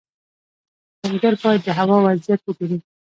[0.99, 2.77] کروندګر باید د هوا وضعیت وګوري.